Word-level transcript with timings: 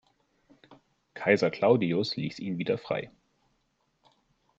Kaiser 1.13 1.51
Claudius 1.51 2.15
ließ 2.15 2.39
ihn 2.39 2.57
wieder 2.57 2.79
frei. 2.79 3.11